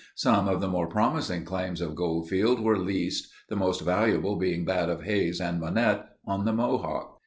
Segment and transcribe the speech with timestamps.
[0.15, 4.89] Some of the more promising claims of Goldfield were leased, the most valuable being that
[4.89, 7.19] of Hays and Monette, on the Mohawk.